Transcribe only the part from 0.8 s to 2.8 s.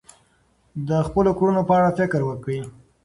د خپلو کړنو په اړه فکر وکړئ.